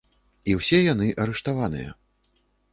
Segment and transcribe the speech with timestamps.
[0.53, 1.95] І ўсе яны арыштаваныя.